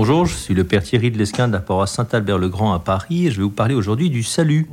[0.00, 3.30] Bonjour, je suis le père Thierry de Lesquin de la paroisse Saint-Albert-le-Grand à Paris et
[3.32, 4.70] je vais vous parler aujourd'hui du salut.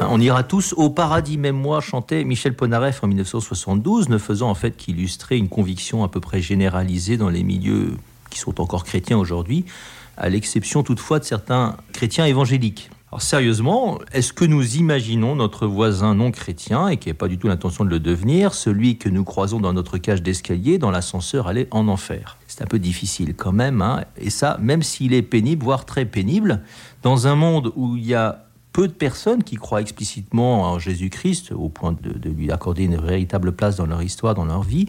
[0.00, 4.54] On ira tous au paradis, même moi, chantait Michel Ponareff en 1972, ne faisant en
[4.54, 7.98] fait qu'illustrer une conviction à peu près généralisée dans les milieux
[8.30, 9.66] qui sont encore chrétiens aujourd'hui,
[10.16, 12.88] à l'exception toutefois de certains chrétiens évangéliques.
[13.12, 17.38] Alors sérieusement, est-ce que nous imaginons notre voisin non chrétien, et qui n'a pas du
[17.38, 21.46] tout l'intention de le devenir, celui que nous croisons dans notre cage d'escalier, dans l'ascenseur,
[21.46, 22.36] aller en enfer?
[22.48, 24.04] C'est un peu difficile quand même, hein.
[24.16, 26.62] et ça, même s'il est pénible, voire très pénible,
[27.02, 31.52] dans un monde où il y a peu de personnes qui croient explicitement en Jésus-Christ,
[31.52, 34.86] au point de, lui accorder une véritable place dans leur histoire, dans leur vie,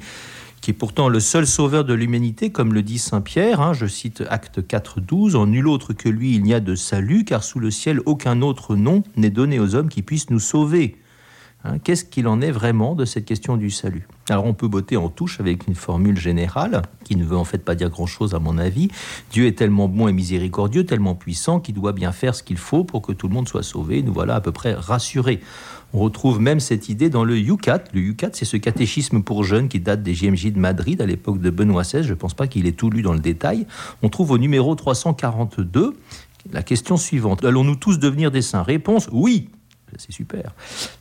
[0.67, 3.85] qui est pourtant le seul sauveur de l'humanité, comme le dit Saint Pierre, hein, je
[3.85, 7.45] cite Acte 4, 12, en nul autre que lui il n'y a de salut, car
[7.45, 10.97] sous le ciel aucun autre nom n'est donné aux hommes qui puissent nous sauver.
[11.63, 14.07] Hein, qu'est-ce qu'il en est vraiment de cette question du salut?
[14.29, 17.57] Alors on peut botter en touche avec une formule générale qui ne veut en fait
[17.57, 18.89] pas dire grand-chose à mon avis.
[19.31, 22.83] Dieu est tellement bon et miséricordieux, tellement puissant qu'il doit bien faire ce qu'il faut
[22.83, 24.03] pour que tout le monde soit sauvé.
[24.03, 25.41] Nous voilà à peu près rassurés.
[25.93, 27.85] On retrouve même cette idée dans le Yucat.
[27.93, 31.39] Le Yucat, c'est ce catéchisme pour jeunes qui date des JMJ de Madrid à l'époque
[31.39, 32.03] de Benoît XVI.
[32.03, 33.65] Je ne pense pas qu'il ait tout lu dans le détail.
[34.03, 35.97] On trouve au numéro 342
[36.51, 37.43] la question suivante.
[37.43, 38.63] Allons-nous tous devenir des saints?
[38.63, 39.49] Réponse oui
[39.97, 40.53] c'est super.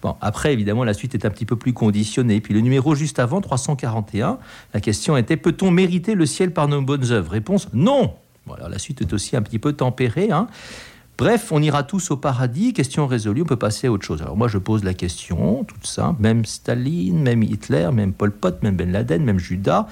[0.02, 2.40] Bon, après, évidemment, la suite est un petit peu plus conditionnée.
[2.40, 4.38] Puis le numéro juste avant, 341,
[4.74, 7.32] la question était peut-on mériter le ciel par nos bonnes œuvres?
[7.32, 8.14] Réponse non.
[8.46, 10.30] Voilà, la suite est aussi un petit peu tempérée.
[10.30, 10.46] Hein.
[11.18, 12.72] Bref, on ira tous au paradis.
[12.74, 14.22] Question résolue, on peut passer à autre chose.
[14.22, 16.22] Alors moi, je pose la question, toute simple.
[16.22, 19.86] Même Staline, même Hitler, même Pol Pot, même Ben Laden, même Judas,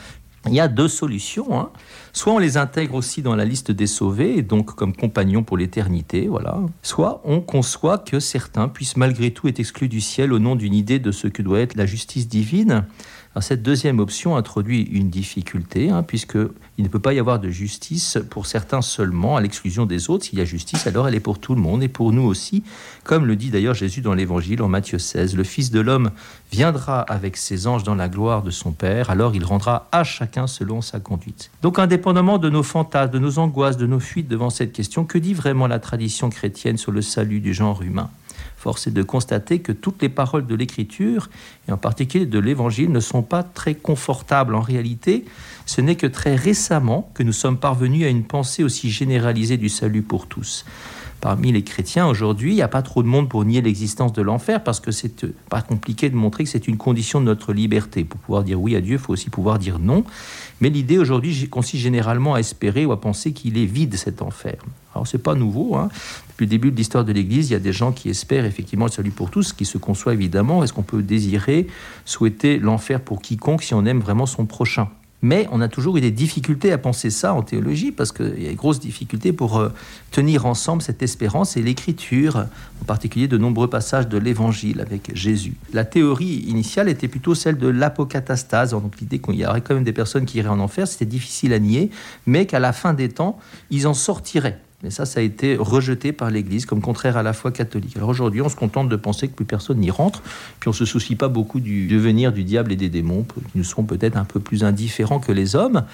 [0.47, 1.59] il y a deux solutions.
[1.59, 1.71] Hein.
[2.15, 5.57] Soit on les intègre aussi dans la liste des sauvés, et donc comme compagnons pour
[5.57, 6.61] l'éternité, voilà.
[6.81, 10.75] Soit on conçoit que certains puissent malgré tout être exclus du ciel au nom d'une
[10.75, 12.85] idée de ce que doit être la justice divine
[13.41, 18.19] cette deuxième option introduit une difficulté, hein, puisqu'il ne peut pas y avoir de justice
[18.31, 20.25] pour certains seulement, à l'exclusion des autres.
[20.25, 22.63] S'il y a justice, alors elle est pour tout le monde et pour nous aussi,
[23.03, 25.37] comme le dit d'ailleurs Jésus dans l'Évangile en Matthieu 16.
[25.37, 26.11] Le Fils de l'homme
[26.53, 30.47] viendra avec ses anges dans la gloire de son Père, alors il rendra à chacun
[30.47, 31.51] selon sa conduite.
[31.63, 31.79] Donc
[32.13, 35.67] de nos fantasmes, de nos angoisses, de nos fuites devant cette question, que dit vraiment
[35.67, 38.11] la tradition chrétienne sur le salut du genre humain?
[38.59, 41.31] Force est de constater que toutes les paroles de l'Écriture,
[41.69, 44.55] et en particulier de l'Évangile, ne sont pas très confortables.
[44.55, 45.25] En réalité,
[45.65, 49.69] ce n'est que très récemment que nous sommes parvenus à une pensée aussi généralisée du
[49.69, 50.65] salut pour tous
[51.25, 54.21] parmi les chrétiens aujourd'hui, il n'y a pas trop de monde pour nier l'existence de
[54.21, 57.55] l'enfer parce que c'est euh, pas compliqué de montrer que c'est une condition de notre
[57.55, 58.05] liberté.
[58.05, 60.05] Pour pouvoir dire oui à Dieu, il faut aussi pouvoir dire non.
[60.61, 64.57] Mais l'idée aujourd'hui consiste généralement à espérer ou à penser qu'il est vide cet enfer.
[64.95, 65.77] Alors c'est pas nouveau.
[65.77, 65.89] Hein.
[66.29, 68.85] Depuis le début de l'histoire de l'Église, il y a des gens qui espèrent effectivement
[68.85, 70.63] le salut pour tous, qui se conçoit évidemment.
[70.63, 71.69] Est-ce qu'on peut désirer,
[72.05, 74.91] souhaiter l'enfer pour quiconque si on aime vraiment son prochain?
[75.25, 78.47] Mais on a toujours eu des difficultés à penser ça en théologie, parce qu'il y
[78.47, 79.71] a des grosses difficultés pour euh,
[80.11, 82.45] tenir ensemble cette espérance et l'écriture,
[82.83, 85.55] en particulier de nombreux passages de l'Évangile avec Jésus.
[85.73, 89.83] La théorie initiale était plutôt celle de l'apocatastase, donc l'idée qu'il y aurait quand même
[89.83, 91.89] des personnes qui iraient en enfer, c'était difficile à nier,
[92.27, 93.39] mais qu'à la fin des temps,
[93.71, 94.61] ils en sortiraient.
[94.85, 97.97] Mais ça, ça a été rejeté par l'Église comme contraire à la foi catholique.
[97.97, 100.23] Alors aujourd'hui, on se contente de penser que plus personne n'y rentre,
[100.61, 103.57] puis on ne se soucie pas beaucoup du devenir du diable et des démons, qui
[103.57, 105.85] nous seront peut-être un peu plus indifférents que les hommes.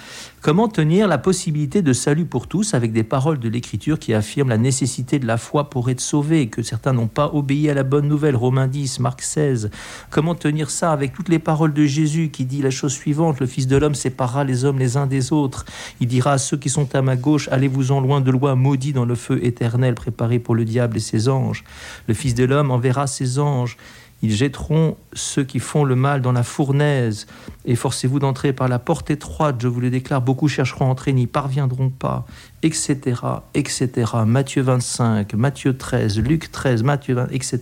[0.41, 4.49] Comment tenir la possibilité de salut pour tous avec des paroles de l'Écriture qui affirment
[4.49, 7.83] la nécessité de la foi pour être sauvé, que certains n'ont pas obéi à la
[7.83, 9.69] bonne nouvelle, Romains 10, Marc 16
[10.09, 13.45] Comment tenir ça avec toutes les paroles de Jésus qui dit la chose suivante, le
[13.45, 15.63] Fils de l'homme séparera les hommes les uns des autres,
[16.01, 19.05] il dira à ceux qui sont à ma gauche, allez-vous-en loin de loin, maudit dans
[19.05, 21.63] le feu éternel préparé pour le diable et ses anges.
[22.07, 23.77] Le Fils de l'homme enverra ses anges.
[24.23, 27.27] Ils jetteront ceux qui font le mal dans la fournaise.
[27.65, 30.21] Efforcez-vous d'entrer par la porte étroite, je vous le déclare.
[30.21, 32.25] Beaucoup chercheront à entrer, n'y parviendront pas,
[32.63, 32.97] etc.,
[33.53, 33.89] etc.
[34.25, 37.59] Matthieu 25, Matthieu 13, Luc 13, Matthieu 20, etc.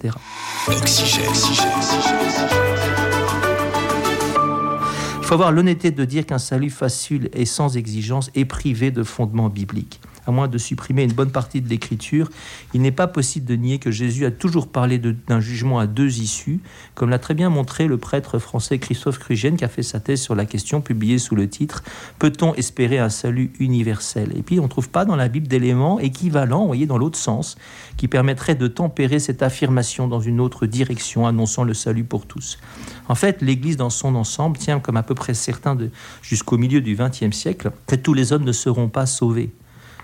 [5.22, 9.04] Il faut avoir l'honnêteté de dire qu'un salut facile et sans exigence est privé de
[9.04, 10.00] fondement biblique
[10.30, 12.30] à moins de supprimer une bonne partie de l'écriture,
[12.74, 16.20] il n'est pas possible de nier que Jésus a toujours parlé d'un jugement à deux
[16.20, 16.60] issues,
[16.96, 20.22] comme l'a très bien montré le prêtre français Christophe Crugène qui a fait sa thèse
[20.22, 21.84] sur la question publiée sous le titre
[22.20, 24.34] Peut-on espérer un salut universel?
[24.38, 27.58] Et puis on ne trouve pas dans la Bible d'éléments équivalents, voyez, dans l'autre sens,
[27.98, 32.60] qui permettraient de tempérer cette affirmation dans une autre direction, annonçant le salut pour tous.
[33.08, 35.76] En fait, l'Église dans son ensemble tient comme à peu près certain
[36.22, 39.52] jusqu'au milieu du XXe siècle que tous les hommes ne seront pas sauvés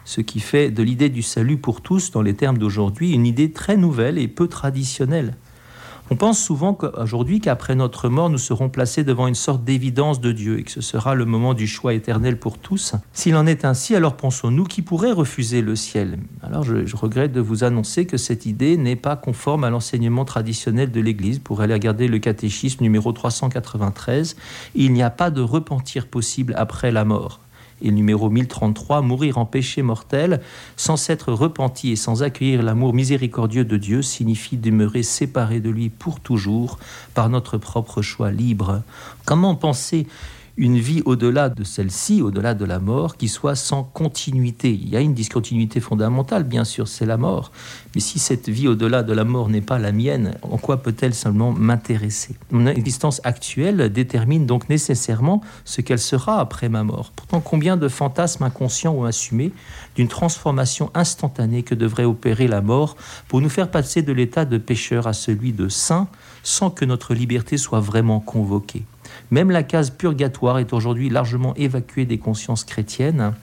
[0.06, 3.52] ce qui fait de l'idée du salut pour tous, dans les termes d'aujourd'hui, une idée
[3.52, 5.36] très nouvelle et peu traditionnelle.
[6.12, 10.32] On pense souvent aujourd'hui qu'après notre mort, nous serons placés devant une sorte d'évidence de
[10.32, 12.94] Dieu et que ce sera le moment du choix éternel pour tous.
[13.12, 17.32] S'il en est ainsi, alors pensons-nous qui pourrait refuser le ciel Alors je, je, regrette
[17.32, 21.40] de vous annoncer que cette idée n'est pas conforme à l'enseignement traditionnel de l'Église.
[21.40, 24.36] Pour aller regarder le catéchisme numéro 393,
[24.76, 27.40] il n'y a pas de repentir possible après la mort.
[27.82, 30.42] Et le numéro 1033, mourir en péché mortel,
[30.78, 35.90] sans s'être repenti et sans accueillir l'amour miséricordieux de Dieu, signifie demeurer séparé de lui
[35.90, 36.80] pour toujours
[37.14, 38.82] par notre propre choix libre.
[39.26, 40.08] Comment penser
[40.58, 44.72] une vie au-delà de celle-ci, au-delà de la mort, qui soit sans continuité.
[44.72, 47.52] Il y a une discontinuité fondamentale, bien sûr, c'est la mort.
[47.94, 51.14] Mais si cette vie au-delà de la mort n'est pas la mienne, en quoi peut-elle
[51.14, 52.36] seulement m'intéresser?
[52.52, 57.12] Mon existence actuelle détermine donc nécessairement ce qu'elle sera après ma mort.
[57.16, 59.52] Pourtant, combien de fantasmes inconscients ou assumés
[59.96, 62.96] d'une transformation instantanée que devrait opérer la mort
[63.28, 66.08] pour nous faire passer de l'état de pécheur à celui de saint
[66.44, 68.84] sans que notre liberté soit vraiment convoquée?
[69.32, 73.34] Même la case purgatoire est aujourd'hui largement évacuée des consciences chrétiennes.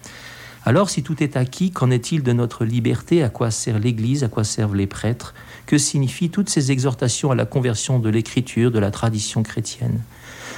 [0.65, 3.25] Alors si tout est acquis, qu'en est-il de notre liberté?
[3.25, 4.23] À quoi sert l'Église?
[4.23, 5.35] À quoi servent les prêtres?
[5.67, 10.01] Que signifient toutes ces exhortations à la conversion de l'Écriture, de la tradition chrétienne?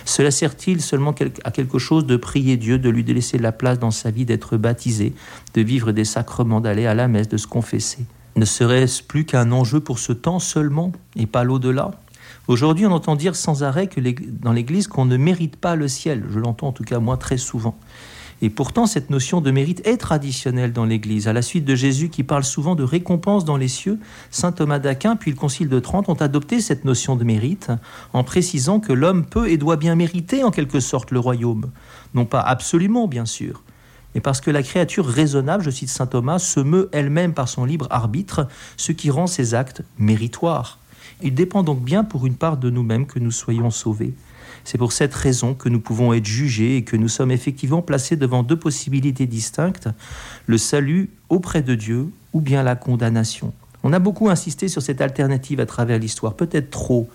[0.04, 3.90] Cela sert-il seulement à quelque chose de prier Dieu, de lui laisser la place dans
[3.90, 5.14] sa vie, d'être baptisé,
[5.54, 8.04] de vivre des sacrements, d'aller à la messe, de se confesser?
[8.36, 11.92] Ne serait-ce plus qu'un enjeu pour ce temps seulement et pas l'au-delà?
[12.46, 16.24] Aujourd'hui, on entend dire sans arrêt que dans l'Église qu'on ne mérite pas le ciel.
[16.30, 17.74] Je l'entends en tout cas moi très souvent.
[18.42, 21.26] Et pourtant, cette notion de mérite est traditionnelle dans l'Église.
[21.28, 23.98] À la suite de Jésus qui parle souvent de récompense dans les cieux,
[24.30, 27.70] saint Thomas d'Aquin puis le Concile de Trente ont adopté cette notion de mérite
[28.12, 31.70] en précisant que l'homme peut et doit bien mériter en quelque sorte le royaume.
[32.12, 33.62] Non pas absolument, bien sûr,
[34.14, 37.64] mais parce que la créature raisonnable, je cite saint Thomas, se meut elle-même par son
[37.64, 40.78] libre arbitre, ce qui rend ses actes méritoires.
[41.22, 44.14] Il dépend donc bien pour une part de nous-mêmes que nous soyons sauvés.
[44.64, 48.16] C'est pour cette raison que nous pouvons être jugés et que nous sommes effectivement placés
[48.16, 49.88] devant deux possibilités distinctes,
[50.46, 53.52] le salut auprès de Dieu ou bien la condamnation.
[53.86, 57.06] On a beaucoup insisté sur cette alternative à travers l'histoire, peut-être trop,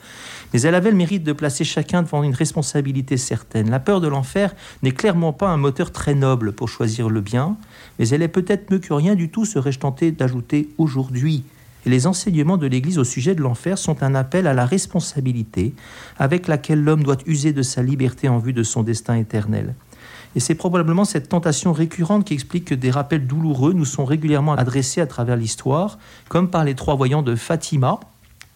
[0.53, 3.71] mais elle avait le mérite de placer chacun devant une responsabilité certaine.
[3.71, 7.57] La peur de l'enfer n'est clairement pas un moteur très noble pour choisir le bien,
[7.97, 11.43] mais elle est peut-être mieux que rien du tout, serais-je tenté d'ajouter aujourd'hui.
[11.85, 15.73] Et les enseignements de l'Église au sujet de l'enfer sont un appel à la responsabilité
[16.17, 19.73] avec laquelle l'homme doit user de sa liberté en vue de son destin éternel.
[20.35, 24.53] Et c'est probablement cette tentation récurrente qui explique que des rappels douloureux nous sont régulièrement
[24.53, 25.97] adressés à travers l'histoire,
[26.27, 27.99] comme par les trois voyants de Fatima,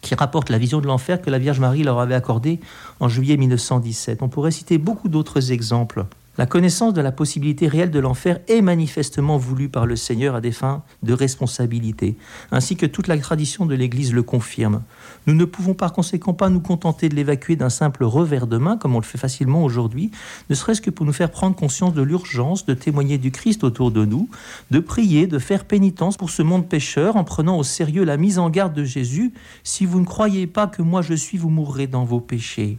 [0.00, 2.60] qui rapportent la vision de l'enfer que la Vierge Marie leur avait accordée
[3.00, 4.22] en juillet 1917.
[4.22, 6.04] On pourrait citer beaucoup d'autres exemples.
[6.36, 10.40] La connaissance de la possibilité réelle de l'enfer est manifestement voulue par le Seigneur à
[10.40, 12.16] des fins de responsabilité,
[12.50, 14.82] ainsi que toute la tradition de l'Église le confirme.
[15.28, 18.76] Nous ne pouvons par conséquent pas nous contenter de l'évacuer d'un simple revers de main,
[18.76, 20.10] comme on le fait facilement aujourd'hui,
[20.50, 23.92] ne serait-ce que pour nous faire prendre conscience de l'urgence de témoigner du Christ autour
[23.92, 24.28] de nous,
[24.72, 28.40] de prier, de faire pénitence pour ce monde pécheur en prenant au sérieux la mise
[28.40, 29.32] en garde de Jésus.
[29.62, 32.78] Si vous ne croyez pas que moi je suis, vous mourrez dans vos péchés.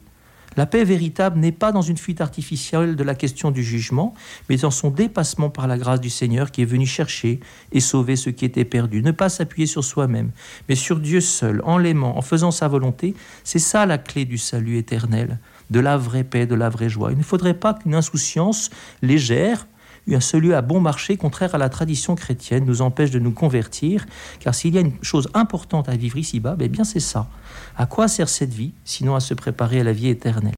[0.58, 4.14] La paix véritable n'est pas dans une fuite artificielle de la question du jugement,
[4.50, 7.40] mais dans son dépassement par la grâce du Seigneur qui est venu chercher
[7.72, 9.02] et sauver ce qui était perdu.
[9.02, 10.32] Ne pas s'appuyer sur soi-même,
[10.70, 14.38] mais sur Dieu seul, en l'aimant, en faisant sa volonté, c'est ça la clé du
[14.38, 17.12] salut éternel, de la vraie paix, de la vraie joie.
[17.12, 18.70] Il ne faudrait pas qu'une insouciance
[19.02, 19.68] légère,
[20.14, 24.06] un salut à bon marché contraire à la tradition chrétienne nous empêche de nous convertir,
[24.40, 27.28] car s'il y a une chose importante à vivre ici-bas, ben bien c'est ça.
[27.76, 30.54] À quoi sert cette vie, sinon à se préparer à la vie éternelle?